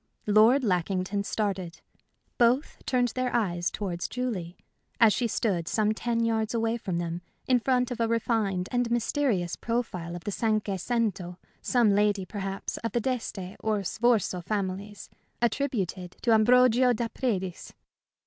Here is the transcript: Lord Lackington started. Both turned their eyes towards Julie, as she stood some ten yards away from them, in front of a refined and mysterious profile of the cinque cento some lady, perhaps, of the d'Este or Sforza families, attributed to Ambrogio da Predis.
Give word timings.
Lord 0.25 0.63
Lackington 0.63 1.23
started. 1.23 1.79
Both 2.39 2.81
turned 2.87 3.09
their 3.09 3.31
eyes 3.35 3.69
towards 3.69 4.07
Julie, 4.07 4.57
as 4.99 5.13
she 5.13 5.27
stood 5.27 5.67
some 5.67 5.93
ten 5.93 6.25
yards 6.25 6.55
away 6.55 6.77
from 6.77 6.97
them, 6.97 7.21
in 7.45 7.59
front 7.59 7.91
of 7.91 7.99
a 7.99 8.07
refined 8.07 8.67
and 8.71 8.89
mysterious 8.89 9.55
profile 9.55 10.15
of 10.15 10.23
the 10.23 10.31
cinque 10.31 10.71
cento 10.79 11.37
some 11.61 11.91
lady, 11.91 12.25
perhaps, 12.25 12.77
of 12.77 12.93
the 12.93 12.99
d'Este 12.99 13.55
or 13.59 13.83
Sforza 13.83 14.41
families, 14.41 15.07
attributed 15.39 16.17
to 16.23 16.31
Ambrogio 16.33 16.93
da 16.93 17.07
Predis. 17.07 17.73